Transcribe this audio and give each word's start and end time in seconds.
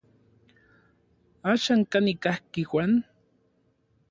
¿Axan 1.51 1.81
kanin 1.91 2.17
kajki 2.23 2.61
Juan? 2.69 2.91